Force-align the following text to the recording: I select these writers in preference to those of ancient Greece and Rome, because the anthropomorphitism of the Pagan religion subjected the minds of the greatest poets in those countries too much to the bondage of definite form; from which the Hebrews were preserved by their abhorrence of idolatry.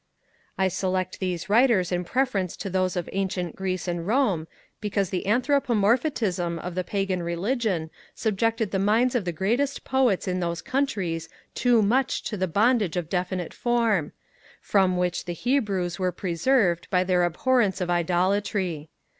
I 0.57 0.67
select 0.67 1.19
these 1.19 1.47
writers 1.47 1.91
in 1.91 2.03
preference 2.05 2.57
to 2.57 2.71
those 2.71 2.95
of 2.95 3.07
ancient 3.13 3.55
Greece 3.55 3.87
and 3.87 4.07
Rome, 4.07 4.47
because 4.79 5.11
the 5.11 5.27
anthropomorphitism 5.27 6.57
of 6.57 6.73
the 6.73 6.83
Pagan 6.83 7.21
religion 7.21 7.91
subjected 8.15 8.71
the 8.71 8.79
minds 8.79 9.13
of 9.13 9.25
the 9.25 9.31
greatest 9.31 9.83
poets 9.83 10.27
in 10.27 10.39
those 10.39 10.63
countries 10.63 11.29
too 11.53 11.83
much 11.83 12.23
to 12.23 12.35
the 12.35 12.47
bondage 12.47 12.97
of 12.97 13.09
definite 13.09 13.53
form; 13.53 14.11
from 14.59 14.97
which 14.97 15.25
the 15.25 15.33
Hebrews 15.33 15.99
were 15.99 16.11
preserved 16.11 16.89
by 16.89 17.03
their 17.03 17.23
abhorrence 17.23 17.79
of 17.79 17.91
idolatry. 17.91 18.89